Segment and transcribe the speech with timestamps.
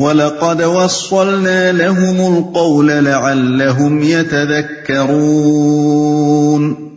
[0.00, 6.90] وَلَقَدْ وَصَّلْنَا لَهُمُ الْقَوْلَ لَعَلَّهُمْ يَتَذَكَّرُونَ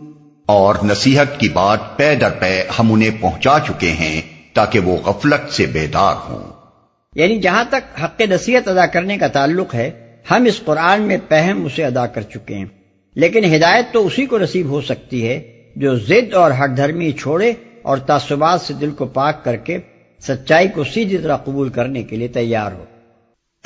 [0.46, 4.22] اور نصیحت کی بات پے در پے ہم انہیں پہنچا چکے ہیں
[4.54, 6.42] تاکہ وہ غفلت سے بیدار ہوں۔
[7.14, 9.90] یعنی جہاں تک حق نصیحت ادا کرنے کا تعلق ہے
[10.30, 12.66] ہم اس قرآن میں پہم اسے ادا کر چکے ہیں۔
[13.14, 15.42] لیکن ہدایت تو اسی کو نصیب ہو سکتی ہے
[15.76, 17.52] جو ضد اور ہٹ دھرمی چھوڑے
[17.82, 19.78] اور تعصبات سے دل کو پاک کر کے
[20.20, 22.84] سچائی کو سیدھی طرح قبول کرنے کے لیے تیار ہو۔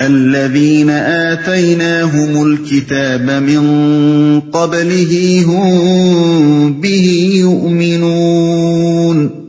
[0.01, 3.63] الذين آتيناهم الكتاب من
[4.39, 9.39] قبله هم به يؤمنون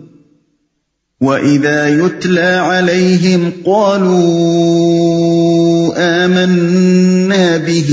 [1.21, 4.21] وَإِذَا يُتْلَى عَلَيْهِمْ قَالُوا
[5.97, 7.91] آمَنَّا بِهِ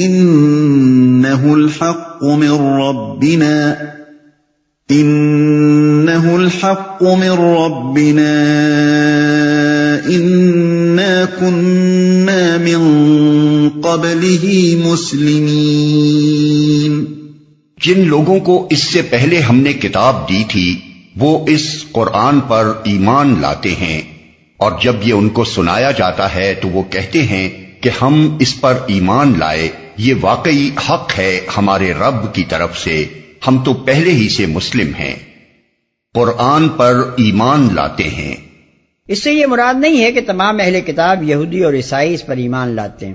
[0.00, 3.78] إِنَّهُ الْحَقُّ مِنْ رَبِّنَا
[4.90, 8.34] إِنَّهُ الْحَقُّ مِنْ رَبِّنَا
[10.06, 10.63] إِنَّا
[11.38, 13.02] كُنَّا مِنْ
[13.82, 15.64] قَبْلِهِ مُسْلِمِينَ۔
[17.82, 20.80] جن لوگوں کو اس سے پہلے ہم نے کتاب دی تھی،
[21.16, 24.02] وہ اس قرآن پر ایمان لاتے ہیں۔
[24.56, 28.60] اور جب یہ ان کو سنایا جاتا ہے، تو وہ کہتے ہیں کہ ہم اس
[28.60, 29.68] پر ایمان لائے،
[29.98, 33.04] یہ واقعی حق ہے ہمارے رب کی طرف سے۔
[33.48, 35.14] ہم تو پہلے ہی سے مسلم ہیں۔
[36.14, 38.43] قرآن پر ایمان لاتے ہیں۔
[39.08, 42.36] اس سے یہ مراد نہیں ہے کہ تمام اہل کتاب یہودی اور عیسائی اس پر
[42.36, 43.14] ایمان لاتے ہیں،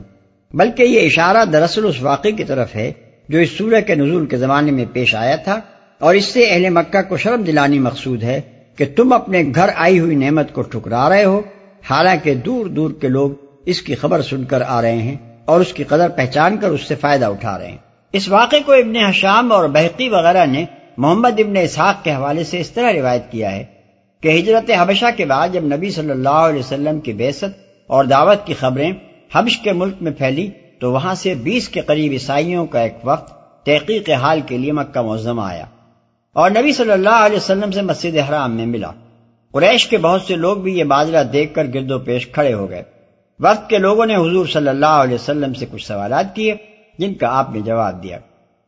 [0.54, 2.92] بلکہ یہ اشارہ دراصل اس واقعے کی طرف ہے
[3.30, 5.60] جو اس سورہ کے نزول کے زمانے میں پیش آیا تھا،
[6.02, 8.40] اور اس سے اہل مکہ کو شرم دلانی مقصود ہے
[8.76, 11.42] کہ تم اپنے گھر آئی ہوئی نعمت کو ٹھکرا رہے ہو۔
[11.90, 13.32] حالانکہ دور دور کے لوگ
[13.66, 15.16] اس کی خبر سن کر آ رہے ہیں
[15.46, 17.78] اور اس کی قدر پہچان کر اس سے فائدہ اٹھا رہے ہیں۔
[18.14, 20.66] اس واقعے کو ابن حشام اور بحقی وغیرہ نے
[20.98, 23.64] محمد ابن اسحاق کے حوالے سے اس طرح روایت کیا ہے۔
[24.22, 27.44] کہ ہجرت حبشہ کے بعد جب نبی صلی اللہ علیہ وسلم کی بیست
[27.88, 28.92] اور دعوت کی خبریں
[29.34, 33.34] حبش کے ملک میں پھیلی تو وہاں سے بیس کے قریب عیسائیوں کا ایک وقت
[33.66, 35.66] تحقیق حال کے لیے مکہ معظمہ آیا
[36.34, 38.92] اور نبی صلی اللہ علیہ وسلم سے مسجد حرام میں ملا۔
[39.54, 42.70] قریش کے بہت سے لوگ بھی یہ بادلہ دیکھ کر گرد و پیش کھڑے ہو
[42.70, 42.84] گئے۔
[43.40, 46.56] وقت کے لوگوں نے حضور صلی اللہ علیہ وسلم سے کچھ سوالات کیے،
[46.98, 48.18] جن کا آپ نے جواب دیا۔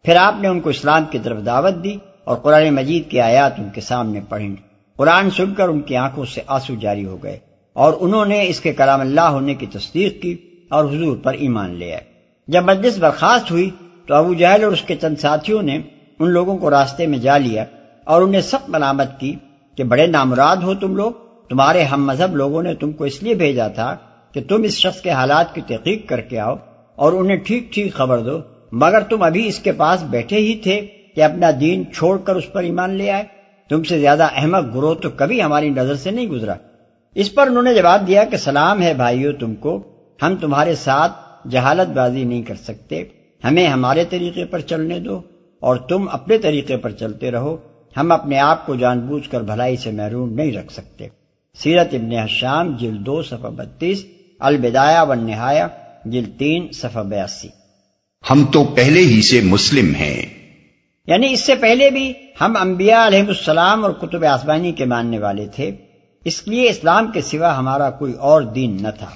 [0.03, 3.53] پھر آپ نے ان کو اسلام کی طرف دعوت دی اور قرآن مجید کی آیات
[3.57, 4.70] ان کے سامنے پڑھیں۔
[5.01, 7.37] قرآن سن کر ان کی آنکھوں سے آنسو جاری ہو گئے
[7.73, 10.37] اور انہوں نے اس کے کلام اللہ ہونے کی تصدیق کی
[10.69, 12.01] اور حضور پر ایمان لے آئے۔
[12.47, 13.69] جب مجلس برخاست ہوئی
[14.05, 15.79] تو ابو جہل اور اس کے چند ساتھیوں نے
[16.19, 17.65] ان لوگوں کو راستے میں جا لیا
[18.03, 19.35] اور انہیں سخت ملامت کی
[19.75, 21.11] کہ بڑے نامراد ہو تم لوگ،
[21.49, 23.95] تمہارے ہم مذہب لوگوں نے تم کو اس لیے بھیجا تھا
[24.33, 26.55] کہ تم اس شخص کے حالات کی تحقیق کر کے آؤ
[26.95, 28.39] اور انہیں ٹھیک ٹھیک خبر دو،
[28.71, 30.85] مگر تم ابھی اس کے پاس بیٹھے ہی تھے
[31.15, 33.40] کہ اپنا دین چھوڑ کر اس پر ایمان لے آئے۔
[33.71, 36.53] تم سے زیادہ احمد گروہ تو کبھی ہماری نظر سے نہیں گزرا۔
[37.15, 39.83] اس پر انہوں نے جواب دیا کہ سلام ہے بھائیو تم کو
[40.23, 41.11] ہم تمہارے ساتھ
[41.49, 43.03] جہالت بازی نہیں کر سکتے
[43.43, 45.21] ہمیں ہمارے طریقے پر چلنے دو
[45.59, 47.57] اور تم اپنے طریقے پر چلتے رہو
[47.97, 51.07] ہم اپنے آپ کو جان بوجھ کر بھلائی سے محروم نہیں رکھ سکتے۔
[51.59, 54.05] سیرت ابن حشام جلد دو صفحہ بتیس
[54.39, 55.67] البدایا و نہایا
[56.05, 57.47] جل تین صفحہ بیاسی۔
[58.31, 60.25] ہم تو پہلے ہی سے مسلم ہیں۔
[61.07, 65.47] یعنی اس سے پہلے بھی ہم انبیاء علیہ السلام اور کتب آسمانی کے ماننے والے
[65.55, 65.71] تھے۔
[66.25, 69.07] اس لیے اسلام کے سوا ہمارا کوئی اور دین نہ تھا۔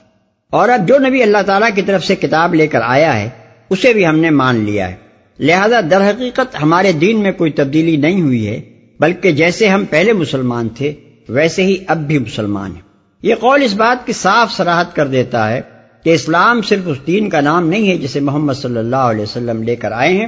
[0.49, 3.29] اور اب جو نبی اللہ تعالیٰ کی طرف سے کتاب لے کر آیا ہے،
[3.69, 4.95] اسے بھی ہم نے مان لیا ہے۔
[5.39, 8.61] لہذا در حقیقت ہمارے دین میں کوئی تبدیلی نہیں ہوئی ہے،
[8.99, 10.93] بلکہ جیسے ہم پہلے مسلمان تھے،
[11.29, 12.81] ویسے ہی اب بھی مسلمان ہیں۔
[13.21, 15.61] یہ قول اس بات کی صاف سراہد کر دیتا ہے
[16.03, 19.63] کہ اسلام صرف اس دین کا نام نہیں ہے جسے محمد صلی اللہ علیہ وسلم
[19.63, 20.27] لے کر آئے ہیں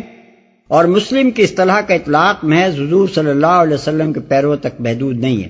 [0.67, 4.81] اور مسلم کی اصطلاح کا اطلاق محض حضور صلی اللہ علیہ وسلم کے پیروں تک
[4.81, 5.50] محدود نہیں ہے،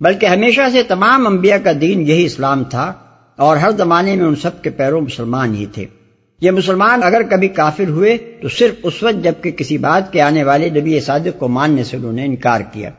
[0.00, 2.92] بلکہ ہمیشہ سے تمام انبیاء کا دین یہی اسلام تھا
[3.36, 5.84] اور ہر زمانے میں ان سب کے پیروں مسلمان ہی تھے۔
[6.40, 10.44] یہ مسلمان اگر کبھی کافر ہوئے تو صرف اس وقت جبکہ کسی بات کے آنے
[10.44, 12.90] والے نبی صادق کو ماننے سے انہوں نے انکار کیا۔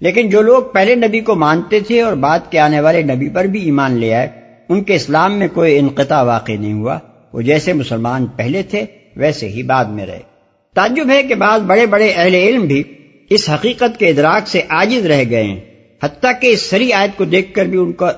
[0.00, 3.44] لیکن جو لوگ پہلے نبی کو مانتے تھے اور بعد کے آنے والے نبی پر
[3.44, 4.28] بھی ایمان لے آئے،
[4.68, 6.98] ان کے اسلام میں کوئی انقطاع واقع نہیں ہوا۔
[7.32, 8.84] وہ جیسے مسلمان پہلے تھے،
[9.16, 10.35] ویسے ہی بعد میں رہے۔
[10.76, 12.82] تعجب ہے کہ بعض بڑے بڑے اہل علم بھی
[13.30, 15.60] اس حقیقت کے ادراک سے عاجز رہ گئے ہیں،
[16.04, 18.12] حتیٰ کہ اس سری آیت کو دیکھ کر بھی ان کا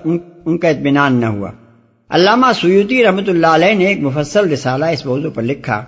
[0.44, 1.50] ان کا اطمینان نہ ہوا۔
[2.10, 5.84] علامہ سیوتی رحمۃ اللہ علیہ نے ایک مفصل رسالہ اس موضوع پر لکھا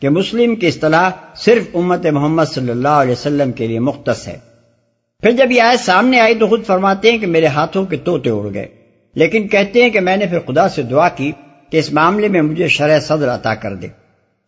[0.00, 4.38] کہ مسلم کی اصطلاح صرف امت محمد صلی اللہ علیہ وسلم کے لیے مختص ہے۔
[5.20, 8.30] پھر جب یہ آیت سامنے آئی تو خود فرماتے ہیں کہ میرے ہاتھوں کے توتے
[8.30, 8.66] اڑ گئے۔
[9.14, 11.32] لیکن کہتے ہیں کہ میں نے پھر خدا سے دعا کی
[11.70, 13.88] کہ اس معاملے میں مجھے شرح صدر عطا کر دے۔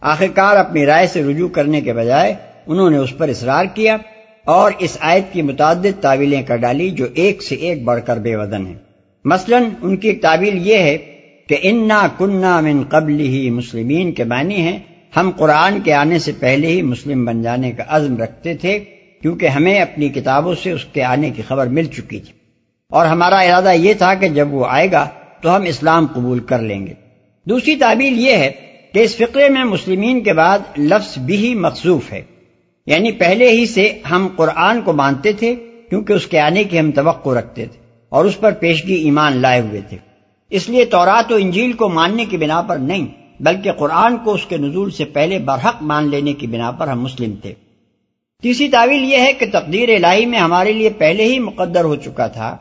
[0.00, 2.34] آخرکار اپنی رائے سے رجوع کرنے کے بجائے
[2.66, 3.96] انہوں نے اس پر اصرار کیا
[4.44, 8.37] اور اس آیت کی متعدد تعویلیں کر ڈالی جو ایک سے ایک بڑھ کر بے
[8.37, 8.75] ودن ہیں۔
[9.25, 10.98] مثلا ان کی ایک تعبیر یہ ہے
[11.48, 14.78] کہ انا کنہ من قبل ہی مسلمین کے معنی ہیں،
[15.16, 18.78] ہم قرآن کے آنے سے پہلے ہی مسلم بن جانے کا عزم رکھتے تھے
[19.22, 22.32] کیونکہ ہمیں اپنی کتابوں سے اس کے آنے کی خبر مل چکی تھی۔
[22.90, 25.08] اور ہمارا ارادہ یہ تھا کہ جب وہ آئے گا
[25.40, 26.93] تو ہم اسلام قبول کر لیں گے۔
[27.44, 28.52] دوسری تعبیر یہ ہے
[28.96, 32.22] کہ اس فقرے میں مسلمین کے بعد لفظ بھی مخصوف ہے۔
[32.87, 35.54] یعنی پہلے ہی سے ہم قرآن کو مانتے تھے،
[35.90, 39.60] کیونکہ اس کے آنے کی ہم توقع رکھتے تھے اور اس پر پیشگی ایمان لائے
[39.60, 39.96] ہوئے تھے۔
[40.50, 43.06] اس لیے تورات و انجیل کو ماننے کی بنا پر نہیں،
[43.40, 47.00] بلکہ قرآن کو اس کے نزول سے پہلے برحق مان لینے کی بنا پر ہم
[47.00, 47.54] مسلم تھے۔
[48.43, 52.26] تیسری تعویل یہ ہے کہ تقدیر الہی میں ہمارے لیے پہلے ہی مقدر ہو چکا
[52.26, 52.56] تھا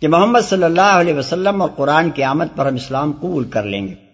[0.00, 3.62] کہ محمد صلی اللہ علیہ وسلم اور قرآن کی آمد پر ہم اسلام قبول کر
[3.62, 4.07] لیں گے۔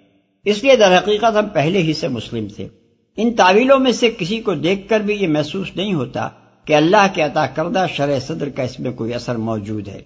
[0.44, 2.69] اس لیے در حقیقت ہم پہلے ہی سے مسلم تھے۔
[3.17, 6.29] ان تعویلوں میں سے کسی کو دیکھ کر بھی یہ محسوس نہیں ہوتا
[6.64, 10.02] کہ اللہ کے عطا کردہ شرح صدر کا اس میں کوئی اثر موجود ہے۔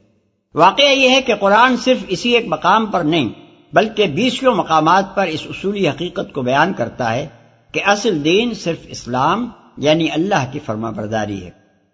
[0.54, 3.28] واقعہ یہ ہے کہ قرآن صرف اسی ایک مقام پر نہیں،
[3.72, 7.26] بلکہ بیسوں مقامات پر اس اصولی حقیقت کو بیان کرتا ہے
[7.72, 11.50] کہ اصل دین صرف اسلام یعنی اللہ کی فرما برداری ہے۔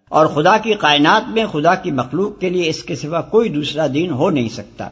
[0.08, 3.86] اور خدا کی کائنات میں خدا کی مخلوق کے لیے اس کے سوا کوئی دوسرا
[3.94, 4.88] دین ہو نہیں سکتا۔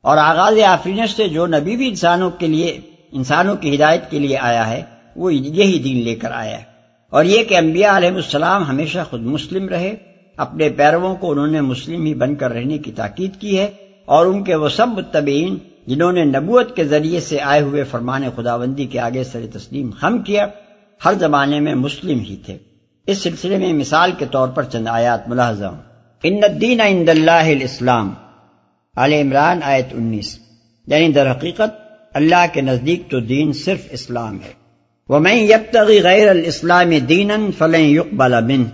[0.00, 2.80] اور آغاز آفرینش سے جو نبی بھی انسانوں کے لیے
[3.12, 4.82] انسانوں کی ہدایت کے لیے آیا ہے،
[5.16, 6.64] وہ یہی دین لے کر آیا ہے۔
[7.10, 9.94] اور یہ کہ انبیاء علیہ السلام ہمیشہ خود مسلم رہے،
[10.36, 13.70] اپنے پیرووں کو انہوں نے مسلم ہی بن کر رہنے کی تاکید کی ہے،
[14.04, 18.22] اور ان کے وہ سب متبعین جنہوں نے نبوت کے ذریعے سے آئے ہوئے فرمان
[18.36, 20.46] خداوندی کے آگے سر تسلیم خم کیا،
[21.04, 22.58] ہر زمانے میں مسلم ہی تھے۔
[23.06, 25.82] اس سلسلے میں مثال کے طور پر چند آیات ملاحظہ ہوں۔
[26.22, 28.14] ان الدین عند اللہ الاسلام
[28.96, 30.38] عال عمران آیت انیس
[30.86, 31.79] یعنی در حقیقت
[32.14, 34.52] اللہ کے نزدیک تو دین صرف اسلام ہے۔
[35.08, 38.64] وہ میں یبتغی غیر الاسلام دین فلیں یقبل بن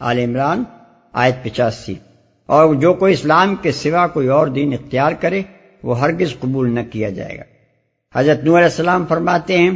[0.00, 0.64] عال عمران،
[1.12, 1.94] آیت پچاسی۔
[2.46, 5.42] اور جو کوئی اسلام کے سوا کوئی اور دین اختیار کرے،
[5.82, 7.42] وہ ہرگز قبول نہ کیا جائے گا۔
[8.14, 9.70] حضرت نور علیہ السلام فرماتے ہیں،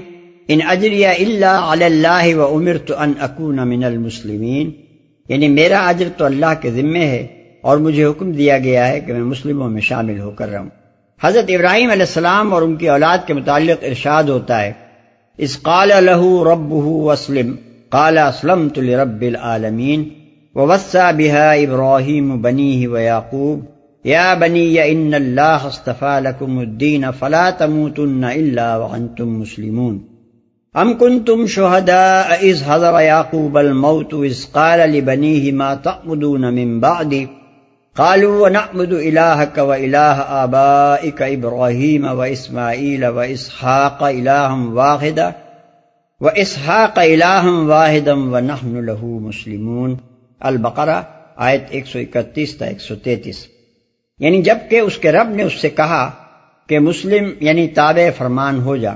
[0.48, 4.70] ان اجریہ اللہ اللہ و عمر تو ان اکون من المسلمین
[5.28, 7.26] یعنی میرا اجر تو اللہ کے ذمے ہے
[7.60, 10.68] اور مجھے حکم دیا گیا ہے کہ میں مسلموں میں شامل ہو کر رہوں۔
[11.24, 14.72] حضرت ابراہیم علیہ السلام اور ان کی اولاد کے متعلق ارشاد ہوتا ہے۔
[15.38, 16.74] اس قال لہو رب
[17.10, 17.54] اسلم
[17.88, 20.08] قال اسلم رب العالمین
[20.54, 23.64] ووسا بها ابراہیم بنی و یعقوب
[24.04, 29.98] یا بنی ان اللہ اصطفى لكم الدین فلا تموتن الا وانتم مسلمون۔
[30.74, 37.14] ام کنتم شهداء اذ حضر یعقوب الموت، اذ قال لبنیه ما تعبدون من بعد
[37.96, 44.02] قالوا ونعبد الهك واله آبائك ابراہیم و اسماعیل و اسحاق
[44.72, 45.28] واحدا
[46.20, 46.98] و اسحاق
[47.66, 49.94] واحدا ونحن له مسلمون۔
[50.40, 51.02] البقرہ
[51.36, 53.46] آیت 131 تا 133
[54.18, 56.10] یعنی جبکہ اس کے رب نے اس سے کہا
[56.68, 58.92] کہ مسلم یعنی تابع فرمان ہو جا،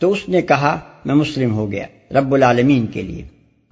[0.00, 1.86] تو اس نے کہا میں مسلم ہو گیا
[2.20, 3.22] رب العالمین کے لیے۔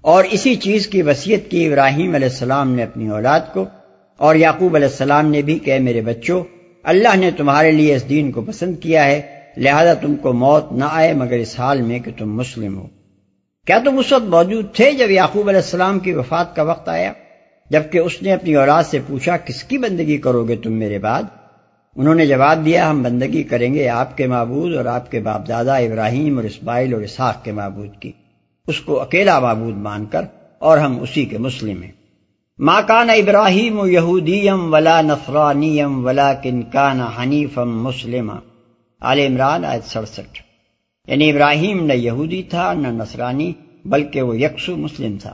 [0.01, 3.65] اور اسی چیز کی وسیعت کی ابراہیم علیہ السلام نے اپنی اولاد کو
[4.17, 6.43] اور یعقوب علیہ السلام نے بھی کہ میرے بچوں،
[6.83, 9.21] اللہ نے تمہارے لیے اس دین کو پسند کیا ہے،
[9.57, 12.87] لہذا تم کو موت نہ آئے، مگر اس حال میں کہ تم مسلم ہو۔
[13.67, 17.13] کیا تم اس وقت موجود تھے جب یعقوب علیہ السلام کی وفات کا وقت آیا؟
[17.71, 21.23] جبکہ اس نے اپنی اولاد سے پوچھا، کس کی بندگی کرو گے تم میرے بعد؟
[21.97, 25.49] انہوں نے جواب دیا، ہم بندگی کریں گے آپ کے معبود اور آپ کے باپ
[25.49, 28.13] دادا ابراہیم اور اسماعیل اور اسحاق کے معبود کی۔
[28.69, 30.25] اس کو اکیلا معبود مان کر،
[30.59, 32.02] اور ہم اسی کے مسلم ہیں۔
[32.67, 38.31] ماں کان ابراہیم یہودیم ولا نفرانیم ولا کن کان حنیفم مسلم
[39.01, 40.43] عال عمران آج سڑسٹھ.
[41.07, 43.53] یعنی ابراہیم نہ یہودی تھا نہ نصرانی،
[43.85, 45.33] بلکہ وہ یکسو مسلم تھا.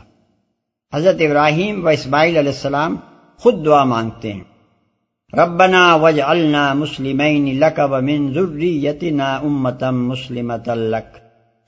[0.95, 2.97] حضرت ابراہیم و اسماعیل علیہ السلام
[3.39, 4.45] خود دعا مانگتے ہیں.
[5.33, 7.21] ربنا وج النا مسلم
[9.21, 11.17] امتم مسلمت الک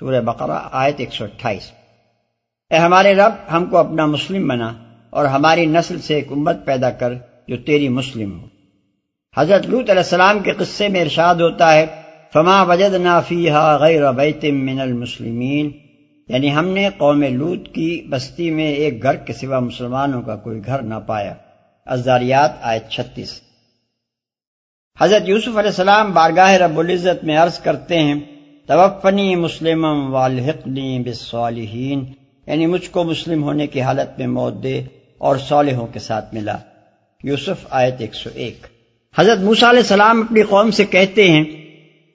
[0.01, 1.73] سورہ بقرہ آیت ایک سو اٹھائیس.
[2.71, 4.73] اے ہمارے رب، ہم کو اپنا مسلم بنا
[5.11, 7.15] اور ہماری نسل سے ایک امت پیدا کر
[7.49, 8.47] جو تیری مسلم ہو۔
[9.37, 11.87] حضرت لوت علیہ السلام کے قصے میں ارشاد ہوتا ہے،
[12.33, 15.71] فما وجد نافیہ غیر بیت من المسلمین
[16.29, 20.61] یعنی ہم نے قوم لوت کی بستی میں ایک گھر کے سوا مسلمانوں کا کوئی
[20.67, 21.35] گھر نہ پایا۔
[21.87, 23.41] ازاریات آئے چھتیس۔
[25.01, 28.21] حضرت یوسف علیہ السلام بارگاہ رب العزت میں عرض کرتے ہیں،
[28.67, 32.05] توفنی مسلم والحقنی بالصالحین۔
[32.47, 34.83] یعنی مجھ کو مسلم ہونے کی حالت میں موت دے۔
[35.21, 36.57] اور صالحوں کے ساتھ ملا۔
[37.25, 38.67] یوسف آیت ایک سو ایک۔
[39.19, 41.45] حضرت موسیٰ علیہ السلام اپنی قوم سے کہتے ہیں،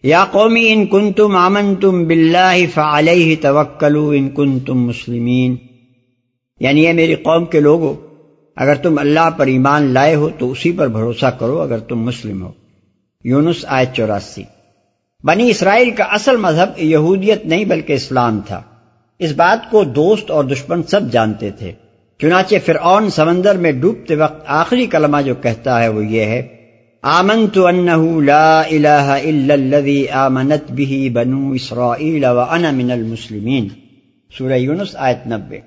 [0.04, 5.56] یا قومی ان کن تم آمن تم بلّہ فعلیہ توکلو ان کن تم مسلمین۔
[6.60, 7.94] یعنی یہ میری قوم کے لوگوں
[8.56, 12.44] اگر تم اللہ پر ایمان لائے ہو تو اسی پر بھروسہ کرو اگر تم مسلم
[12.44, 12.52] ہو۔
[13.24, 14.44] یونس آیت چوراسی۔
[15.24, 18.62] بنی اسرائیل کا اصل مذہب یہودیت نہیں بلکہ اسلام تھا۔
[19.20, 21.72] اس بات کو دوست اور دشمن سب جانتے تھے۔
[22.22, 26.48] چنانچہ فرعون سمندر میں ڈوبتے وقت آخری کلمہ جو کہتا ہے وہ یہ ہے،
[27.02, 33.68] آمنت انه لا الہ الا الذي آمنت به بنو اسرائیل وانا من المسلمین۔
[34.38, 35.60] سورہ یونس آیت نبے۔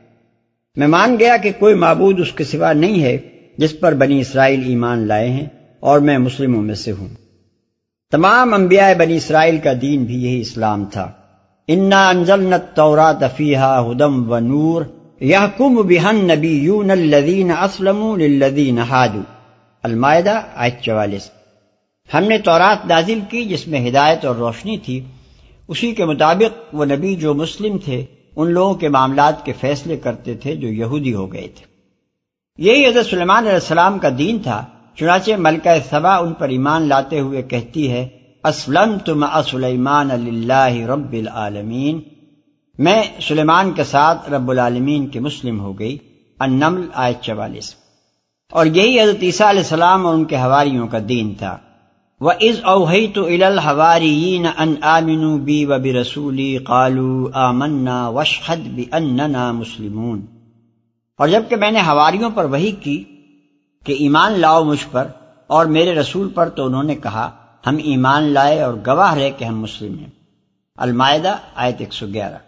[0.77, 3.19] میں مان گیا کہ کوئی معبود اس کے سوا نہیں ہے
[3.59, 5.47] جس پر بنی اسرائیل ایمان لائے ہیں
[5.81, 7.09] اور میں مسلموں میں سے ہوں۔
[8.11, 11.13] تمام انبیاء بنی اسرائیل کا دین بھی یہی اسلام تھا۔
[11.69, 14.83] انا انزلنا التورات فیہا ہدم و نور۔
[15.21, 19.21] یحکم بہن نبیون الذین اسلموا للذین حادو
[19.83, 21.31] المائدہ، آیت چوالیس.
[22.15, 25.01] ہم نے تورات نازل کی جس میں ہدایت اور روشنی تھی.
[25.69, 28.05] اسی کے مطابق وہ نبی جو مسلم تھے،
[28.37, 31.67] ان لوگوں کے معاملات کے فیصلے کرتے تھے جو یہودی ہو گئے تھے.
[32.59, 34.65] یہی حضرت سلیمان علیہ السلام کا دین تھا،
[34.97, 38.09] چنانچہ ملکہ سبا ان پر ایمان لاتے ہوئے کہتی ہے
[38.45, 42.01] اسلم تم سلیمان اللہ رب العالمین.
[42.79, 45.99] میں سلیمان کے ساتھ رب العالمین کے مسلم ہو گئی،
[46.39, 47.75] النمل، آیت چوالیس۔
[48.53, 51.57] اور یہی حضرت عیسیٰ علیہ السلام اور ان کے حواریوں کا دین تھا۔
[52.21, 58.85] وہ از اوہی تو الحواری ان آمنو بی و بی رسولی قالو آمنا وشحد بھی
[58.93, 60.27] اننا مسلمون۔
[61.19, 63.05] اور جبکہ میں نے ہواریوں پر وہی کی
[63.85, 65.09] کہ ایمان لاؤ مجھ پر
[65.47, 67.31] اور میرے رسول پر، تو انہوں نے کہا،
[67.67, 70.11] ہم ایمان لائے اور گواہ رہے کہ ہم مسلم ہیں۔
[70.77, 72.48] المائدہ، آیت ایک سو گیارہ۔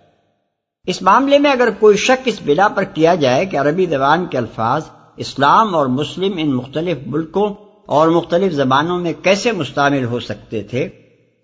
[0.87, 4.39] اس معاملے میں اگر کوئی شک اس بنا پر کیا جائے کہ عربی زبان کے
[4.39, 4.83] الفاظ
[5.17, 7.55] اسلام اور مسلم ان مختلف ملکوں
[7.87, 10.89] اور مختلف زبانوں میں کیسے مستعمل ہو سکتے تھے،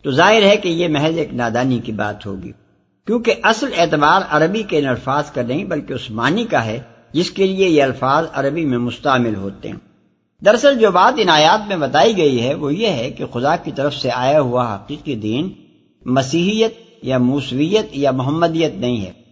[0.03, 2.53] تو ظاہر ہے کہ یہ محض ایک نادانی کی بات ہوگی۔
[3.07, 6.81] کیونکہ اصل اعتبار عربی کے ان الفاظ کا نہیں، بلکہ اس معنی کا ہے،
[7.13, 9.77] جس کے لیے یہ الفاظ عربی میں مستعمل ہوتے ہیں۔
[10.45, 13.71] دراصل جو بات ان آیات میں بتائی گئی ہے، وہ یہ ہے کہ خدا کی
[13.71, 15.53] طرف سے آیا ہوا حقیقی دین
[16.05, 19.26] مسیحیت یا موسویت یا محمدیت نہیں ہے۔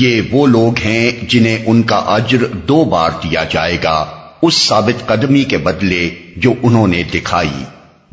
[0.00, 4.06] یہ وہ لوگ ہیں جنہیں ان کا اجر دو بار دیا جائے گا،
[4.42, 7.64] اس ثابت قدمی کے بدلے جو انہوں نے دکھائی۔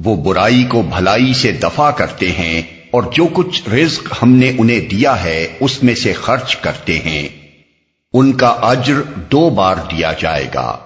[0.03, 4.79] وہ برائی کو بھلائی سے دفع کرتے ہیں اور جو کچھ رزق ہم نے انہیں
[4.79, 7.27] دیا ہے، اس میں سے خرچ کرتے ہیں۔
[8.13, 10.77] ان کا اجر دو بار دیا جائے گا۔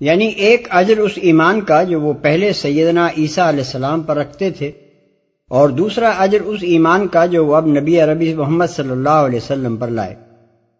[0.00, 4.50] یعنی ایک اجر اس ایمان کا جو وہ پہلے سیدنا عیسیٰ علیہ السلام پر رکھتے
[4.50, 4.72] تھے۔
[5.50, 9.36] اور دوسرا اجر اس ایمان کا جو وہ اب نبی عربی محمد صلی اللہ علیہ
[9.36, 10.14] وسلم پر لائے۔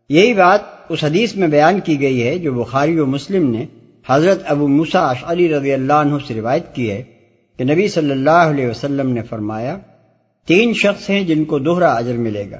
[0.08, 3.66] یہی بات اس حدیث میں بیان کی گئی ہے جو بخاری و مسلم نے
[4.08, 7.02] حضرت ابو مسا علی رضی اللہ عنہ سے روایت کی ہے
[7.58, 9.78] کہ نبی صلی اللہ علیہ وسلم نے فرمایا،
[10.46, 12.58] تین شخص ہیں جن کو دوہرا اجر ملے گا۔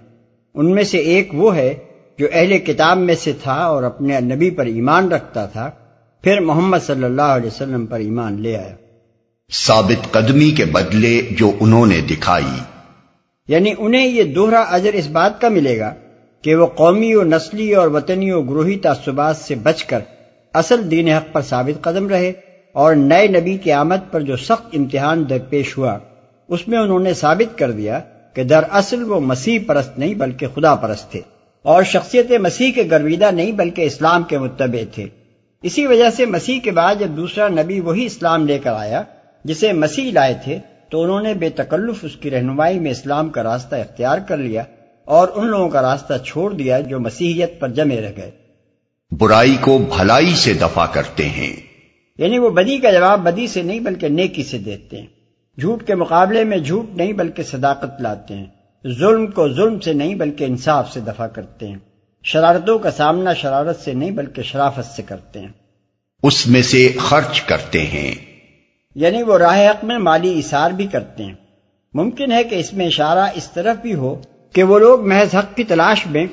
[0.54, 1.74] ان میں سے ایک وہ ہے
[2.18, 5.70] جو اہل کتاب میں سے تھا اور اپنے نبی پر ایمان رکھتا تھا،
[6.22, 8.74] پھر محمد صلی اللہ علیہ وسلم پر ایمان لے آیا۔
[9.52, 12.60] ثابت قدمی کے بدلے جو انہوں نے دکھائی۔
[13.48, 15.94] یعنی انہیں یہ دوہرا اجر اس بات کا ملے گا
[16.42, 19.98] کہ وہ قومی و نسلی اور وطنی و گروہی تعصبات سے بچ کر
[20.54, 22.32] اصل دین حق پر ثابت قدم رہے
[22.72, 25.98] اور نئے نبی کی آمد پر جو سخت امتحان درپیش ہوا،
[26.48, 28.00] اس میں انہوں نے ثابت کر دیا
[28.34, 31.20] کہ در اصل وہ مسیح پرست نہیں بلکہ خدا پرست تھے
[31.62, 35.06] اور شخصیت مسیح کے گرویدہ نہیں بلکہ اسلام کے متبع تھے۔
[35.62, 39.02] اسی وجہ سے مسیح کے بعد جب دوسرا نبی وہی اسلام لے کر آیا
[39.44, 43.42] جسے مسیح لائے تھے تو انہوں نے بے تکلف اس کی رہنمائی میں اسلام کا
[43.42, 44.62] راستہ اختیار کر لیا
[45.04, 48.30] اور ان لوگوں کا راستہ چھوڑ دیا جو مسیحیت پر جمے رہ گئے۔
[49.12, 51.56] برائی کو بھلائی سے دفع کرتے ہیں۔
[52.18, 55.06] یعنی وہ بدی کا جواب بدی سے نہیں بلکہ نیکی سے دیتے ہیں۔
[55.60, 58.46] جھوٹ کے مقابلے میں جھوٹ نہیں بلکہ صداقت لاتے ہیں۔
[58.88, 61.78] ظلم کو ظلم سے نہیں بلکہ انصاف سے دفع کرتے ہیں۔
[62.24, 65.48] شرارتوں کا سامنا شرارت سے نہیں بلکہ شرافت سے کرتے ہیں۔
[66.22, 68.29] اس میں سے خرچ کرتے ہیں۔
[68.94, 71.34] یعنی وہ راہ حق میں مالی اثار بھی کرتے ہیں۔
[71.94, 74.20] ممکن ہے کہ اس میں اشارہ اس طرف بھی ہو
[74.52, 76.26] کہ وہ لوگ محض حق کی تلاش میں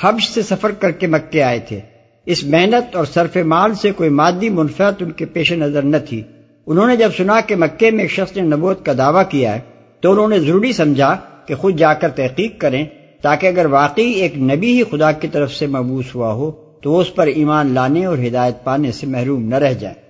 [0.00, 1.80] حبش سے سفر کر کے مکے آئے تھے۔
[2.26, 6.22] اس محنت اور صرف مال سے کوئی مادی منفعت ان کے پیش نظر نہ تھی۔
[6.66, 9.60] انہوں نے جب سنا کہ مکے میں ایک شخص نے نبوت کا دعویٰ کیا ہے،
[10.00, 11.16] تو انہوں نے ضروری سمجھا
[11.46, 12.86] کہ خود جا کر تحقیق کریں
[13.22, 16.50] تاکہ اگر واقعی ایک نبی ہی خدا کی طرف سے مبوس ہوا ہو،
[16.82, 20.03] تو اس پر ایمان لانے اور ہدایت پانے سے محروم نہ رہ جائے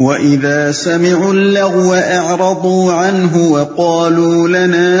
[0.00, 4.92] وَإِذَا سَمِعُوا اللَّغْوَ أَعْرَضُوا عَنْهُ وَقَالُوا لَنَا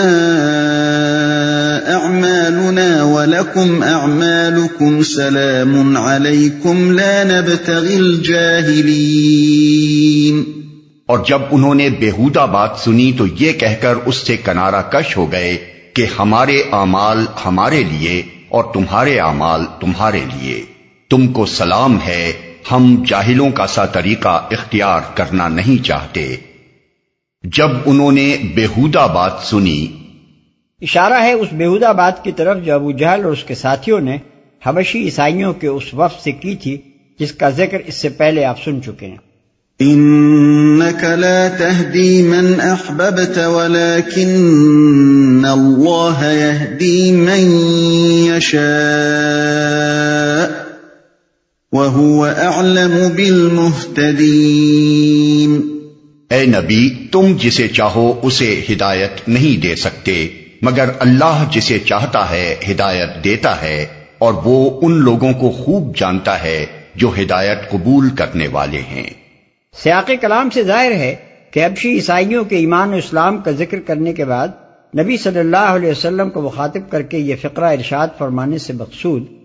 [1.92, 8.92] أَعْمَالُنَا وَلَكُمْ أَعْمَالُكُمْ سَلَامٌ عَلَيْكُمْ لَا نَبْتَغِي الْجَاهِلِينَ
[11.06, 15.16] اور جب انہوں نے بےحودہ بات سنی تو یہ کہہ کر اس سے کنارہ کش
[15.16, 15.56] ہو گئے
[15.94, 20.62] کہ ہمارے اعمال ہمارے لیے اور تمہارے اعمال تمہارے لیے۔
[21.10, 26.36] تم کو سلام ہے ہم جاہلوں کا سا طریقہ اختیار کرنا نہیں چاہتے۔
[27.42, 29.86] جب انہوں نے بےحودہ بات سنی۔
[30.80, 34.16] اشارہ ہے اس بےحودہ بات کی طرف جو ابو جہل اور اس کے ساتھیوں نے
[34.66, 36.78] حبشی عیسائیوں کے اس وفد سے کی تھی
[37.20, 39.16] جس کا ذکر اس سے پہلے آپ سن چکے ہیں۔
[39.82, 47.58] انك لا تهدي من احببت ولكن الله يهدي من
[48.36, 50.59] يشاء
[51.72, 55.60] وهو اعلم بالمهتدين۔
[56.30, 60.28] اے نبی تم جسے چاہو اسے ہدایت نہیں دے سکتے
[60.62, 63.86] مگر اللہ جسے چاہتا ہے ہدایت دیتا ہے
[64.18, 69.10] اور وہ ان لوگوں کو خوب جانتا ہے جو ہدایت قبول کرنے والے ہیں۔
[69.82, 71.16] سیاق کلام سے ظاہر ہے
[71.50, 74.48] کہ ابشی عیسائیوں کے ایمان و اسلام کا ذکر کرنے کے بعد
[74.98, 79.39] نبی صلی اللہ علیہ وسلم کو مخاطب کر کے یہ فقرہ ارشاد فرمانے سے مقصود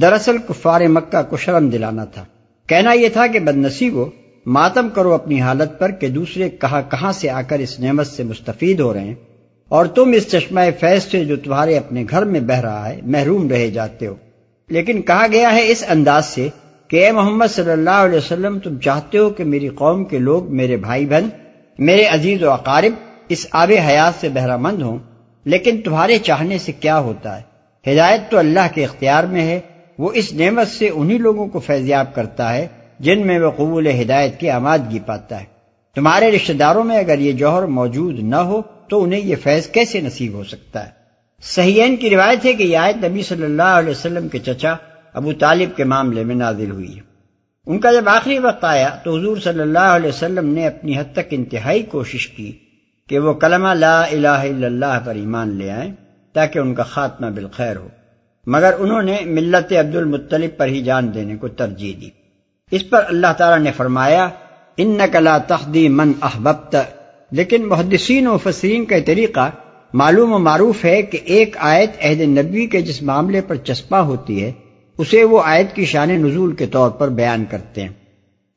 [0.00, 2.24] دراصل کفار مکہ کو شرم دلانا تھا۔
[2.66, 4.04] کہنا یہ تھا کہ بد نصیبو
[4.46, 8.22] ماتم کرو اپنی حالت پر کہ دوسرے کہاں کہاں سے آ کر اس نعمت سے
[8.22, 9.14] مستفید ہو رہے ہیں۔
[9.68, 13.48] اور تم اس چشمہ فیض سے جو تمہارے اپنے گھر میں بہ رہا ہے، محروم
[13.48, 14.14] رہے جاتے ہو۔
[14.68, 16.48] لیکن کہا گیا ہے اس انداز سے
[16.88, 20.54] کہ اے محمد صلی اللہ علیہ وسلم، تم چاہتے ہو کہ میری قوم کے لوگ
[20.54, 21.28] میرے بھائی بہن،
[21.78, 22.92] میرے عزیز و اقارب
[23.28, 24.98] اس آب حیات سے بہرہ مند ہوں،
[25.44, 27.56] لیکن تمہارے چاہنے سے کیا ہوتا ہے؟
[27.92, 29.60] ہدایت تو اللہ کے اختیار میں ہے
[29.98, 32.68] وہ اس نعمت سے انہی لوگوں کو فیضیاب کرتا ہے
[33.00, 35.44] جن میں وہ قبول ہدایت کی آمادگی پاتا ہے۔
[35.94, 40.00] تمہارے رشتہ داروں میں اگر یہ جوہر موجود نہ ہو تو انہیں یہ فیض کیسے
[40.00, 40.90] نصیب ہو سکتا ہے؟
[41.42, 44.74] صحیحین کی روایت ہے کہ یہ آیت نبی صلی اللہ علیہ وسلم کے چچا
[45.12, 47.00] ابو طالب کے معاملے میں نازل ہوئی ہے۔
[47.66, 51.12] ان کا جب آخری وقت آیا تو حضور صلی اللہ علیہ وسلم نے اپنی حد
[51.12, 52.52] تک انتہائی کوشش کی
[53.08, 55.92] کہ وہ کلمہ لا الہ الا اللہ پر ایمان لے آئیں
[56.32, 57.88] تاکہ ان کا خاتمہ بالخیر ہو۔
[58.46, 62.08] مگر انہوں نے ملت عبد المطلب پر ہی جان دینے کو ترجیح دی۔
[62.70, 64.28] اس پر اللہ تعالی نے فرمایا
[64.76, 66.76] ان لا تخدی من احببت
[67.30, 69.50] لیکن محدثین و فسرین کا طریقہ
[69.92, 74.42] معلوم و معروف ہے کہ ایک آیت عہد نبی کے جس معاملے پر چسپاں ہوتی
[74.42, 74.52] ہے،
[74.98, 77.92] اسے وہ آیت کی شان نزول کے طور پر بیان کرتے ہیں۔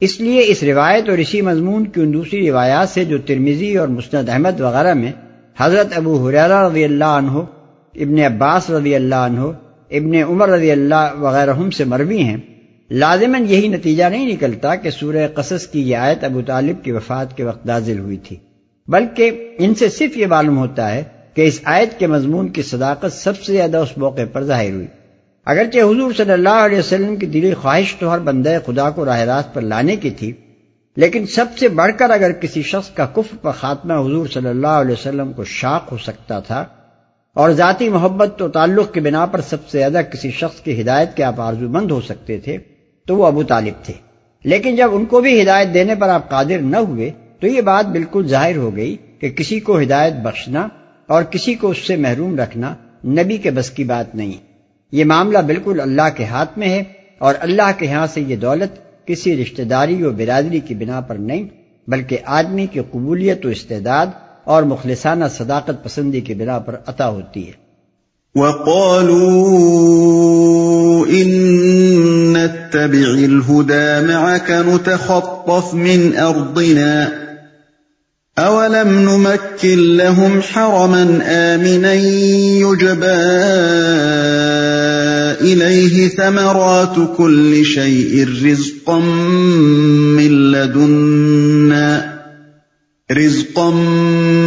[0.02, 3.88] اس لیے اس روایت اور اسی مضمون کی ان دوسری روایات سے جو ترمیزی اور
[3.88, 5.12] مسند احمد وغیرہ میں
[5.58, 7.32] حضرت ابو حریرہ رضی اللہ عنہ،
[7.95, 9.52] ابن عباس رضی اللہ عنہ
[9.91, 12.38] ابن عمر رضی اللہ وغیرہ سے مروی ہیں۔
[12.91, 17.38] لازماً یہی نتیجہ نہیں نکلتا کہ سورہ قصص کی یہ آیت ابو طالب کی وفات
[17.38, 18.36] کے وقت نازل ہوئی تھی۔
[18.88, 23.13] بلکہ ان سے صرف یہ معلوم ہوتا ہے کہ اس آیت کے مضمون کی صداقت
[23.13, 24.88] سب سے زیادہ اس موقع پر ظاہر ہوئی۔
[25.45, 29.19] اگرچہ حضور صلی اللہ علیہ وسلم کی دلی خواہش تو ہر بندہ خدا کو راہ
[29.19, 30.32] راست پر لانے کی تھی،
[30.97, 34.67] لیکن سب سے بڑھ کر اگر کسی شخص کا کفر پر خاتمہ حضور صلی اللہ
[34.67, 36.65] علیہ وسلم کو شاق ہو سکتا تھا
[37.34, 41.15] اور ذاتی محبت تو تعلق کی بنا پر سب سے زیادہ کسی شخص کی ہدایت
[41.15, 42.58] کے آپ آرزو مند ہو سکتے تھے،
[43.08, 43.94] تو وہ ابو طالب تھے۔
[44.44, 47.86] لیکن جب ان کو بھی ہدایت دینے پر آپ قادر نہ ہوئے، تو یہ بات
[47.86, 50.68] بالکل ظاہر ہو گئی کہ کسی کو ہدایت بخشنا
[51.08, 54.32] اور کسی کو اس سے محروم رکھنا نبی کے بس کی بات نہیں۔
[54.92, 56.84] یہ معاملہ بالکل اللہ کے ہاتھ میں ہے
[57.18, 61.15] اور اللہ کے ہاں سے یہ دولت کسی رشتہ داری و برادری کی بنا پر
[61.15, 61.44] نہیں،
[61.88, 64.08] بلکہ آدمی کی قبولیت و استعداد
[64.43, 67.69] اور مخلصانہ صداقت پسندی کی بنا پر عطا ہوتی ہے۔
[68.36, 77.10] وقالوا ان نتبع الهدى معك نتخطف من ارضنا
[78.38, 81.93] أَوَلَمْ نُمَكِّن لَّهُمْ حَرَمًا آمِنًا
[82.60, 83.25] يُجْبَىٰ
[85.41, 88.99] إِلَيْهِ ثَمَرَاتُ كُلِّ شَيْءٍ رِّزْقًا
[90.17, 92.19] مِّن لَّدُنَّا۔
[93.15, 93.69] رِزْقًا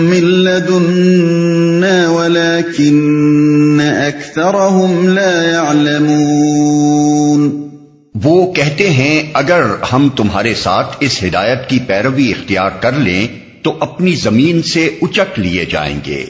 [0.03, 7.49] مِّن لَّدُنَّا وَلَٰكِنَّ أَكْثَرَهُمْ لَا يَعْلَمُونَ
[8.25, 13.27] وہ کہتے ہیں، اگر ہم تمہارے ساتھ اس ہدایت کی پیروی اختیار کر لیں،
[13.63, 16.27] تو اپنی زمین سے اچک لیے جائیں گے۔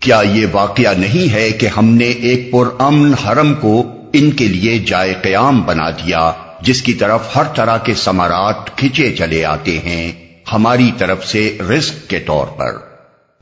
[0.00, 4.48] کیا یہ واقعہ نہیں ہے کہ ہم نے ایک پر امن حرم کو ان کے
[4.48, 9.78] لیے جائے قیام بنا دیا، جس کی طرف ہر طرح کے سمارات کھچے چلے آتے
[9.78, 12.72] ہیں؟ ہماری طرف سے رزق کے طور پر،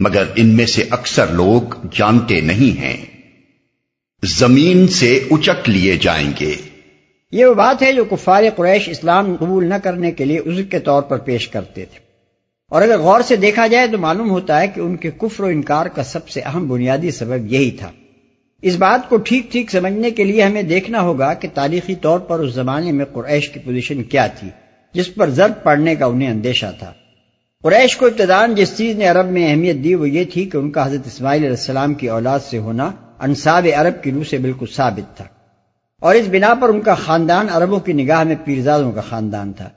[0.00, 2.96] مگر ان میں سے اکثر لوگ جانتے نہیں ہیں۔
[4.24, 6.54] زمین سے اچک لیے جائیں گے۔
[7.32, 10.78] یہ وہ بات ہے جو کفار قریش اسلام قبول نہ کرنے کے لیے عزر کے
[10.78, 11.98] طور پر پیش کرتے تھے۔
[12.70, 15.46] اور اگر غور سے دیکھا جائے تو معلوم ہوتا ہے کہ ان کے کفر و
[15.46, 17.92] انکار کا سب سے اہم بنیادی سبب یہی تھا۔
[18.62, 22.38] اس بات کو ٹھیک ٹھیک سمجھنے کے لیے ہمیں دیکھنا ہوگا کہ تاریخی طور پر
[22.38, 24.48] اس زمانے میں قریش کی پوزیشن کیا تھی۔
[24.94, 26.92] جس پر ضرب پڑنے کا انہیں اندیشہ تھا۔
[27.62, 30.70] قریش کو ابتدان جس چیز نے عرب میں اہمیت دی وہ یہ تھی کہ ان
[30.70, 34.66] کا حضرت اسماعیل علیہ السلام کی اولاد سے ہونا انصاب عرب کی روح سے بالکل
[34.72, 35.24] ثابت تھا۔
[36.00, 39.68] اور اس بنا پر ان کا خاندان عربوں کی نگاہ میں پیرزادوں کا خاندان تھا۔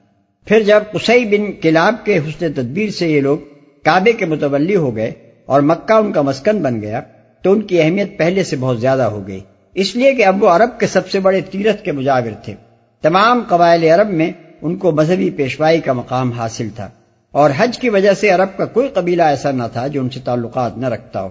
[0.45, 3.37] پھر جب قسئی بن کلاب کے حسن تدبیر سے یہ لوگ
[3.83, 5.11] کعبے کے متولی ہو گئے
[5.45, 7.01] اور مکہ ان کا مسکن بن گیا
[7.41, 9.39] تو ان کی اہمیت پہلے سے بہت زیادہ ہو گئی۔
[9.73, 12.55] اس لیے کہ اب وہ عرب کے سب سے بڑے تیرتھ کے مجاور تھے۔
[13.01, 16.89] تمام قبائل عرب میں ان کو مذہبی پیشوائی کا مقام حاصل تھا
[17.31, 20.19] اور حج کی وجہ سے عرب کا کوئی قبیلہ ایسا نہ تھا جو ان سے
[20.19, 21.29] تعلقات نہ رکھتا ہو۔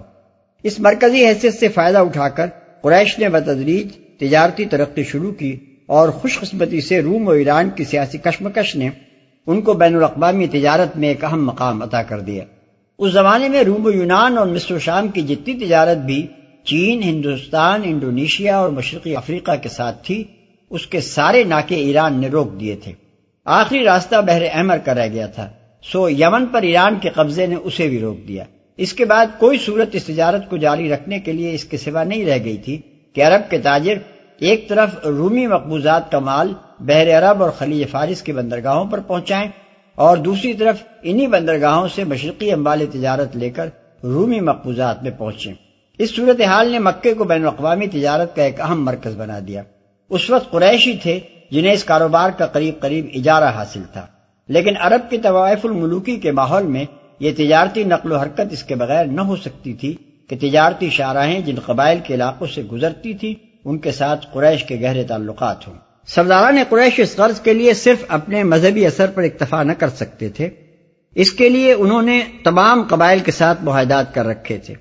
[0.63, 2.45] اس مرکزی حیثیت سے فائدہ اٹھا کر
[2.81, 3.87] قریش نے بتدریج
[4.19, 8.89] تجارتی ترقی شروع کی اور خوش قسمتی سے روم و ایران کی سیاسی کشمکش نے
[9.47, 12.43] ان کو بین الاقوامی تجارت میں ایک اہم مقام عطا کر دیا۔
[12.99, 16.27] اس زمانے میں روم و یونان اور مصر و شام کی جتنی تجارت بھی
[16.63, 20.23] چین، ہندوستان، انڈونیشیا اور مشرقی افریقہ کے ساتھ تھی،
[20.69, 22.91] اس کے سارے ناکے ایران نے روک دیے تھے۔
[23.45, 25.49] آخری راستہ بحر احمر کا رہ گیا تھا۔
[25.83, 28.43] سو یمن پر ایران کے قبضے نے اسے بھی روک دیا۔
[28.77, 32.03] اس کے بعد کوئی صورت اس تجارت کو جاری رکھنے کے لیے اس کے سوا
[32.03, 32.81] نہیں رہ گئی تھی
[33.13, 33.97] کہ عرب کے تاجر
[34.39, 39.49] ایک طرف رومی مقبوضات کا مال بحر عرب اور خلیج فارس کے بندرگاہوں پر پہنچائیں
[39.95, 43.69] اور دوسری طرف انہی بندرگاہوں سے مشرقی امبال تجارت لے کر
[44.03, 45.53] رومی مقبوضات میں پہنچے
[45.97, 49.63] اس صورتحال نے مکے کو بین الاقوامی تجارت کا ایک اہم مرکز بنا دیا۔
[50.09, 51.19] اس وقت قریشی تھے
[51.51, 54.05] جنہیں اس کاروبار کا قریب قریب اجارہ حاصل تھا۔
[54.47, 56.85] لیکن عرب کی طوائف الملوکی کے ماحول میں
[57.19, 59.95] یہ تجارتی نقل و حرکت اس کے بغیر نہ ہو سکتی تھی
[60.29, 64.77] کہ تجارتی شاہراہیں جن قبائل کے علاقوں سے گزرتی تھی، ان کے ساتھ قریش کے
[64.81, 65.73] گہرے تعلقات ہوں۔
[66.07, 70.29] سرداران قریش اس قرض کے لیے صرف اپنے مذہبی اثر پر اکتفا نہ کر سکتے
[70.29, 70.49] تھے۔
[71.15, 74.73] اس کے لیے انہوں نے تمام قبائل کے ساتھ معاہدات کر رکھے تھے۔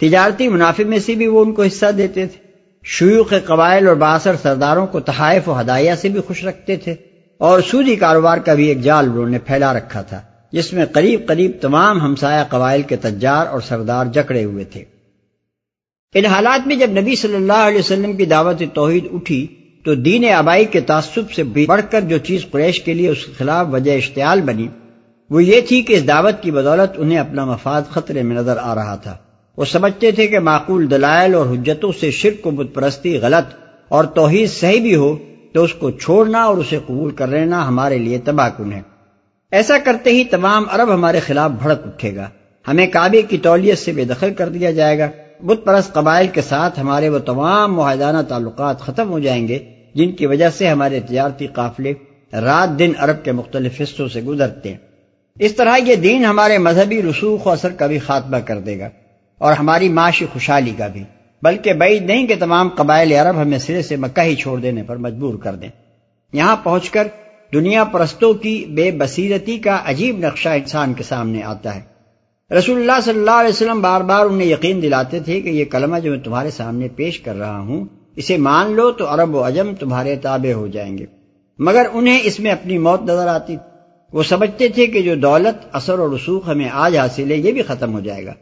[0.00, 2.45] تجارتی منافع میں سے بھی وہ ان کو حصہ دیتے تھے۔
[2.88, 6.94] شیوخ قبائل اور باثر سرداروں کو تحائف و ہدایہ سے بھی خوش رکھتے تھے
[7.38, 10.20] اور سودی کاروبار کا بھی ایک جال انہوں نے پھیلا رکھا تھا،
[10.52, 14.84] جس میں قریب قریب تمام ہمسایہ قبائل کے تجار اور سردار جکڑے ہوئے تھے۔
[16.14, 19.46] ان حالات میں جب نبی صلی اللہ علیہ وسلم کی دعوت توحید اٹھی،
[19.84, 23.32] تو دین آبائی کے تعصب سے بڑھ کر جو چیز قریش کے لیے اس کے
[23.38, 24.68] خلاف وجہ اشتعال بنی،
[25.30, 28.74] وہ یہ تھی کہ اس دعوت کی بدولت انہیں اپنا مفاد خطرے میں نظر آ
[28.74, 29.16] رہا تھا۔
[29.56, 33.54] وہ سمجھتے تھے کہ معقول دلائل اور حجتوں سے شرک و بت پرستی غلط
[33.88, 35.16] اور توحید صحیح بھی ہو
[35.52, 38.82] تو اس کو چھوڑنا اور اسے قبول کر لینا ہمارے لیے تباہ کن ہے۔
[39.50, 42.28] ایسا کرتے ہی تمام عرب ہمارے خلاف بھڑک اٹھے گا۔
[42.68, 45.08] ہمیں کعبے کی تولیت سے بے دخل کر دیا جائے گا۔
[45.40, 49.58] بت پرست قبائل کے ساتھ ہمارے وہ تمام معاہدانہ تعلقات ختم ہو جائیں گے
[49.94, 51.92] جن کی وجہ سے ہمارے تجارتی قافلے
[52.32, 54.76] رات دن عرب کے مختلف حصوں سے گزرتے ہیں۔
[55.38, 58.88] اس طرح یہ دین ہمارے مذہبی رسوخ و اثر کا بھی خاتمہ کر دے گا۔
[59.38, 61.04] اور ہماری معاشی خوشحالی کا بھی۔
[61.42, 64.96] بلکہ بعید نہیں کہ تمام قبائل عرب ہمیں سرے سے مکہ ہی چھوڑ دینے پر
[64.96, 65.68] مجبور کر دیں۔
[66.32, 67.08] یہاں پہنچ کر
[67.52, 71.96] دنیا پرستوں کی بے بصیرتی کا عجیب نقشہ انسان کے سامنے آتا ہے۔
[72.54, 75.98] رسول اللہ صلی اللہ علیہ وسلم بار بار انہیں یقین دلاتے تھے کہ یہ کلمہ
[75.98, 77.84] جو میں تمہارے سامنے پیش کر رہا ہوں،
[78.16, 81.06] اسے مان لو تو عرب و عجم تمہارے تابع ہو جائیں گے۔
[81.58, 83.56] مگر انہیں اس میں اپنی موت نظر آتی۔
[84.12, 87.62] وہ سمجھتے تھے کہ جو دولت، اثر اور رسوخ ہمیں آج حاصل ہے، یہ بھی
[87.62, 88.32] ختم ہو جائے گا۔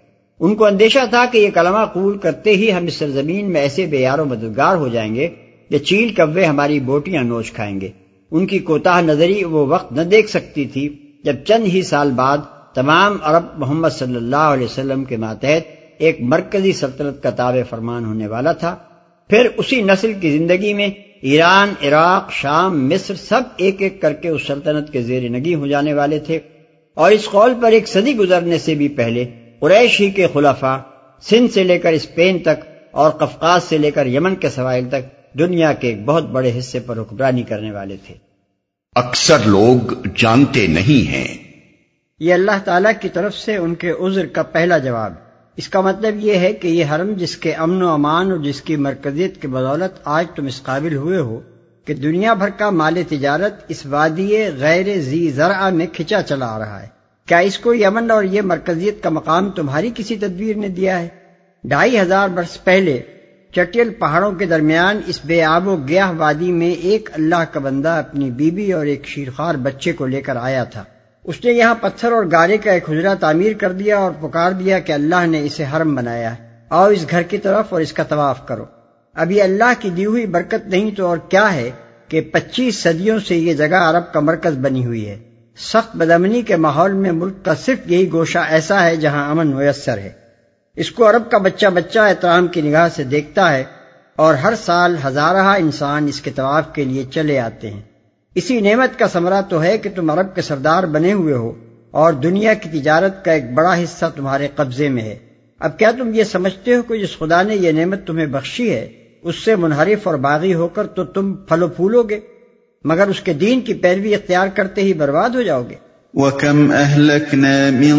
[0.45, 3.87] ان کو اندیشہ تھا کہ یہ کلمہ قبول کرتے ہی ہم اس سرزمین میں ایسے
[3.87, 5.29] بے یار و مددگار ہو جائیں گے
[5.71, 7.89] کہ چیل کبے ہماری بوٹیاں نوچ کھائیں گے۔
[8.31, 12.39] ان کی کوتاہ نظری وہ وقت نہ دیکھ سکتی تھی جب چند ہی سال بعد
[12.75, 15.63] تمام عرب محمد صلی اللہ علیہ وسلم کے ماتحت
[15.99, 18.77] ایک مرکزی سلطنت کا تابع فرمان ہونے والا تھا۔
[19.29, 20.89] پھر اسی نسل کی زندگی میں
[21.23, 25.67] ایران، عراق، شام، مصر سب ایک ایک کر کے اس سلطنت کے زیر نگی ہو
[25.67, 26.39] جانے والے تھے۔
[26.95, 29.25] اور اس قول پر ایک صدی گزرنے سے بھی پہلے
[29.65, 30.83] قریش ہی کے خلافہ
[31.23, 35.37] سندھ سے لے کر اسپین تک اور قفقاز سے لے کر یمن کے سوائل تک
[35.39, 38.15] دنیا کے ایک بہت بڑے حصے پر حکمرانی کرنے والے تھے۔
[38.95, 41.35] اکثر لوگ جانتے نہیں ہیں۔
[42.21, 45.13] یہ اللہ تعالیٰ کی طرف سے ان کے عذر کا پہلا جواب۔
[45.57, 48.63] اس کا مطلب یہ ہے کہ یہ حرم جس کے امن و امان اور جس
[48.63, 51.41] کی مرکزیت کی بدولت آج تم اس قابل ہوئے ہو
[51.85, 56.59] کہ دنیا بھر کا مال تجارت اس وادی غیر زی زرع میں کھچا چلا آ
[56.59, 56.95] رہا ہے۔
[57.27, 61.09] کیا اس کو یمن اور یہ مرکزیت کا مقام تمہاری کسی تدبیر نے دیا ہے؟
[61.65, 63.01] ڈھائی ہزار برس پہلے
[63.53, 67.89] چٹیل پہاڑوں کے درمیان اس بے آب و گیاہ وادی میں ایک اللہ کا بندہ
[67.89, 70.85] اپنی بیوی اور ایک شیرخوار بچے کو لے کر آیا تھا۔
[71.25, 74.79] اس نے یہاں پتھر اور گارے کا ایک حجرہ تعمیر کر دیا اور پکار دیا
[74.79, 78.03] کہ اللہ نے اسے حرم بنایا ہے۔ آؤ اس گھر کی طرف اور اس کا
[78.03, 78.65] طواف کرو۔
[79.15, 81.71] ابھی اللہ کی دی ہوئی برکت نہیں تو اور کیا ہے
[82.09, 86.57] کہ پچیس صدیوں سے یہ جگہ عرب کا مرکز بنی ہوئی ہے۔ سخت بدمنی کے
[86.57, 90.11] ماحول میں ملک کا صرف یہی گوشہ ایسا ہے جہاں امن میسر ہے۔
[90.77, 93.65] اس کو عرب کا بچہ بچہ احترام کی نگاہ سے دیکھتا ہے
[94.17, 97.81] اور ہر سال ہزارہ انسان اس کے طواف کے لیے چلے آتے ہیں۔
[98.35, 101.53] اسی نعمت کا ثمرہ تو ہے کہ تم عرب کے سردار بنے ہوئے ہو
[101.91, 105.19] اور دنیا کی تجارت کا ایک بڑا حصہ تمہارے قبضے میں ہے۔
[105.59, 108.91] اب کیا تم یہ سمجھتے ہو کہ جس خدا نے یہ نعمت تمہیں بخشی ہے،
[109.23, 112.21] اس سے منحرف اور باغی ہو کر تو تم پھلو پھولو گے؟
[112.85, 117.71] مگر اس کے دین کی پیروی اختیار کرتے ہی برباد ہو جاؤ گے۔ وَكَمْ أَهْلَكْنَا
[117.71, 117.97] مِن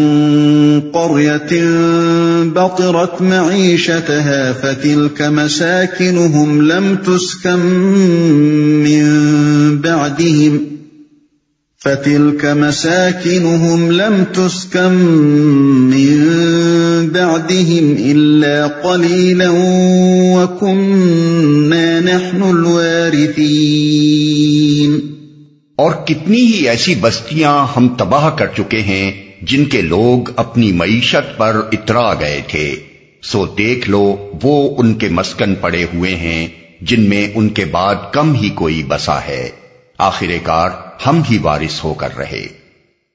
[0.92, 1.62] قَرْيَةٍ
[2.44, 7.60] بَطِرَتْ مَعِيشَتَهَا فَتِلْكَ مَسَاكِنُهُمْ لَمْ تُسْكَمْ
[8.86, 9.04] مِن
[9.76, 10.75] بَعْدِهِمْ
[11.86, 19.50] فتلك مساكنهم لم تسكن من بعدهم إلا قليلا
[20.38, 25.00] وكنا نحن الوارثين.
[25.76, 31.38] اور کتنی ہی ایسی بستیاں ہم تباہ کر چکے ہیں جن کے لوگ اپنی معیشت
[31.38, 32.76] پر اترا گئے تھے۔
[33.22, 36.48] سو دیکھ لو، وہ ان کے مسکن پڑے ہوئے ہیں
[36.80, 39.48] جن میں ان کے بعد کم ہی کوئی بسا ہے۔
[39.98, 40.70] آخر کار
[41.06, 42.46] ہم ہی وارث ہو کر رہے۔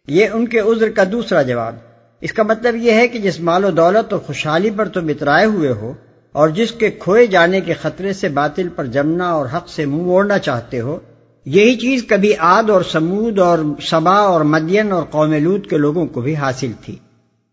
[0.07, 1.75] یہ ان کے عذر کا دوسرا جواب۔
[2.21, 5.45] اس کا مطلب یہ ہے کہ جس مال و دولت اور خوشحالی پر تم اترائے
[5.45, 5.93] ہوئے ہو
[6.31, 10.03] اور جس کے کھوئے جانے کے خطرے سے باطل پر جمنا اور حق سے منہ
[10.03, 10.99] موڑنا چاہتے ہو،
[11.45, 16.05] یہی چیز کبھی آد اور سمود اور سبا اور مدین اور قوم لود کے لوگوں
[16.05, 16.95] کو بھی حاصل تھی۔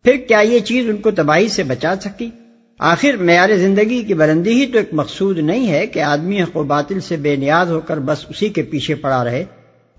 [0.04, 2.30] پھر کیا یہ چیز ان کو تباہی سے بچا سکی؟
[2.78, 6.62] آخر معیار زندگی کی بلندی ہی تو ایک مقصود نہیں ہے کہ آدمی حق و
[6.62, 9.44] باطل سے بے نیاز ہو کر بس اسی کے پیچھے پڑا رہے۔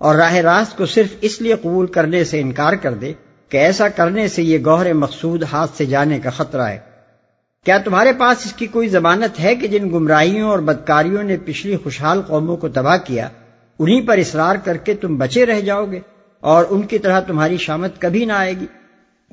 [0.00, 3.12] اور راہ راست کو صرف اس لیے قبول کرنے سے انکار کر دے
[3.48, 6.78] کہ ایسا کرنے سے یہ گوہر مقصود ہاتھ سے جانے کا خطرہ ہے۔
[7.64, 11.76] کیا تمہارے پاس اس کی کوئی ضمانت ہے کہ جن گمراہیوں اور بدکاریوں نے پچھلی
[11.76, 13.28] خوشحال قوموں کو تباہ کیا
[13.78, 16.00] انہیں پر اصرار کر کے تم بچے رہ جاؤ گے
[16.40, 18.66] اور ان کی طرح تمہاری شامت کبھی نہ آئے گی؟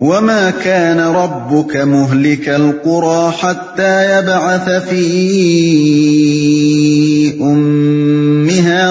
[0.01, 5.05] وما كان ربك مهلك القرى حتى يبعث في
[7.41, 8.16] أمها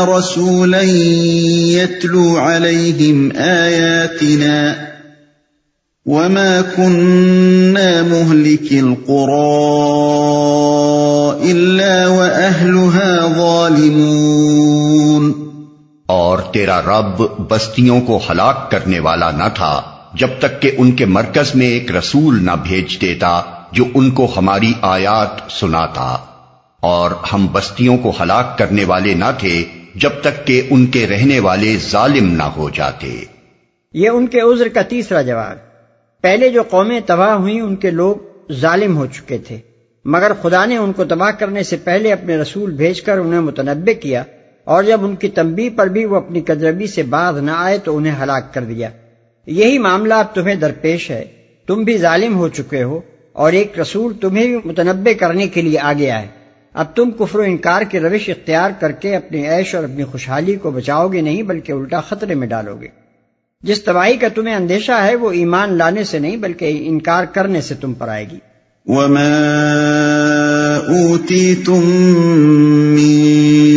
[0.09, 4.87] رسولا يتلو عليهم آياتنا
[6.07, 9.37] وما كنا مهلك القرى
[11.53, 15.33] إلا وأهلها ظالمون
[16.09, 19.71] اور تیرا رب بستیوں کو ہلاک کرنے والا نہ تھا
[20.15, 23.31] جب تک کہ ان کے مرکز میں ایک رسول نہ بھیج دیتا
[23.73, 26.07] جو ان کو ہماری آیات سناتا
[26.83, 29.57] اور ہم بستیوں کو ہلاک کرنے والے نہ تھے
[30.01, 33.25] جب تک کہ ان کے رہنے والے ظالم نہ ہو جاتے۔
[33.95, 35.57] یہ ان کے عذر کا تیسرا جواب۔
[36.23, 38.17] پہلے جو قومیں تباہ ہوئیں، ان کے لوگ
[38.53, 39.59] ظالم ہو چکے تھے۔
[40.05, 43.93] مگر خدا نے ان کو تباہ کرنے سے پہلے اپنے رسول بھیج کر انہیں متنبع
[44.01, 44.25] کیا۔
[44.65, 47.97] اور جب ان کی تنبیہ پر بھی وہ اپنی کجربی سے باز نہ آئے، تو
[47.97, 48.89] انہیں ہلاک کر دیا۔
[49.47, 51.25] یہی معاملہ اب تمہیں درپیش ہے۔
[51.67, 53.01] تم بھی ظالم ہو چکے ہو،
[53.33, 56.36] اور ایک رسول تمہیں بھی متنبع کرنے کے لیے آ گیا ہے
[56.77, 60.57] اب تم کفر و انکار کی روش اختیار کر کے اپنی عیش اور اپنی خوشحالی
[60.57, 62.87] کو بچاؤ گے نہیں، بلکہ الٹا خطرے میں ڈالو گے۔
[63.63, 67.75] جس تباہی کا تمہیں اندیشہ ہے، وہ ایمان لانے سے نہیں، بلکہ انکار کرنے سے
[67.75, 68.39] تم پر آئے گی۔
[68.87, 69.43] وما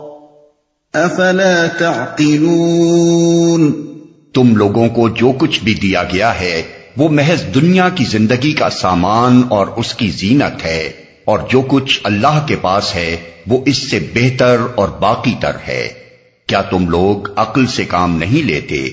[0.94, 3.72] افلا تعقلون
[4.34, 6.62] تم لوگوں کو جو کچھ بھی دیا گیا ہے،
[6.98, 10.92] وہ محض دنیا کی زندگی کا سامان اور اس کی زینت ہے،
[11.26, 13.16] اور جو کچھ اللہ کے پاس ہے،
[13.48, 15.90] وہ اس سے بہتر اور باقی تر ہے۔
[16.46, 18.90] کیا تم لوگ عقل سے کام نہیں لیتے؟